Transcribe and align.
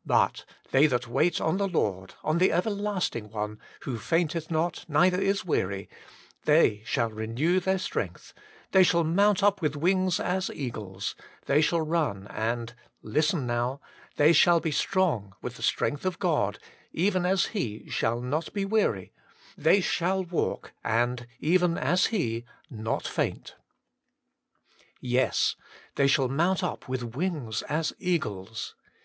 * 0.00 0.06
But 0.06 0.44
they 0.70 0.86
that 0.86 1.08
wait 1.08 1.40
on 1.40 1.56
the 1.56 1.66
Lord,' 1.66 2.14
on 2.22 2.38
the 2.38 2.52
Everlasting 2.52 3.30
One, 3.30 3.58
who 3.80 3.98
fainteth 3.98 4.48
not, 4.48 4.84
neither 4.86 5.20
is 5.20 5.44
weary, 5.44 5.88
they 6.44 6.82
* 6.84 6.86
shall 6.86 7.10
renew 7.10 7.58
their 7.58 7.78
strength; 7.80 8.32
they 8.70 8.84
shall 8.84 9.02
mount 9.02 9.42
up 9.42 9.60
with 9.60 9.74
wings 9.74 10.20
as 10.20 10.52
eagles; 10.54 11.16
they 11.46 11.60
shall 11.60 11.80
run 11.80 12.28
and,'— 12.28 12.74
listen 13.16 13.44
now, 13.44 13.80
they 14.14 14.32
shall 14.32 14.60
be 14.60 14.70
strong 14.70 15.34
with 15.42 15.56
the 15.56 15.62
strength 15.64 16.06
of 16.06 16.20
God, 16.20 16.60
even 16.92 17.26
as 17.26 17.46
He 17.46 17.88
* 17.90 17.90
shall 17.90 18.20
not 18.20 18.50
he 18.54 18.64
weary; 18.64 19.12
they 19.56 19.80
shall 19.80 20.22
walk 20.22 20.70
and,* 20.84 21.26
even 21.40 21.76
as 21.76 22.06
He, 22.06 22.44
* 22.58 22.70
not 22.86 23.04
faint* 23.04 23.56
Yes, 25.00 25.56
'they 25.96 26.06
shall 26.06 26.28
mount 26.28 26.62
up 26.62 26.88
with 26.88 27.02
wings 27.16 27.62
as 27.62 27.92
eagles.' 27.98 28.76